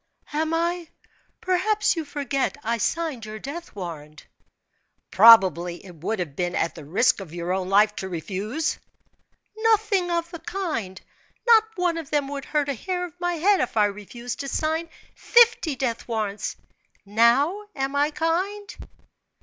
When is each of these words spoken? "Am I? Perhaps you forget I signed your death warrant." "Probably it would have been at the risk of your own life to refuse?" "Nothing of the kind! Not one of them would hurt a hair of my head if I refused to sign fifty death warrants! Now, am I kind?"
"Am 0.33 0.51
I? 0.51 0.87
Perhaps 1.41 1.95
you 1.95 2.05
forget 2.05 2.57
I 2.63 2.79
signed 2.79 3.23
your 3.23 3.37
death 3.37 3.75
warrant." 3.75 4.25
"Probably 5.11 5.85
it 5.85 5.93
would 5.97 6.17
have 6.17 6.35
been 6.35 6.55
at 6.55 6.73
the 6.73 6.83
risk 6.83 7.19
of 7.19 7.35
your 7.35 7.53
own 7.53 7.69
life 7.69 7.95
to 7.97 8.09
refuse?" 8.09 8.79
"Nothing 9.55 10.09
of 10.09 10.31
the 10.31 10.39
kind! 10.39 10.99
Not 11.45 11.65
one 11.75 11.99
of 11.99 12.09
them 12.09 12.27
would 12.29 12.45
hurt 12.45 12.67
a 12.67 12.73
hair 12.73 13.05
of 13.05 13.19
my 13.19 13.33
head 13.35 13.59
if 13.59 13.77
I 13.77 13.85
refused 13.85 14.39
to 14.39 14.47
sign 14.47 14.89
fifty 15.13 15.75
death 15.75 16.07
warrants! 16.07 16.55
Now, 17.05 17.59
am 17.75 17.95
I 17.95 18.09
kind?" 18.09 18.75